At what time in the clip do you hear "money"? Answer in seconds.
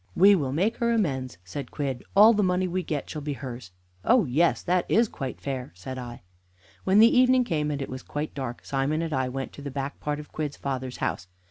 2.41-2.67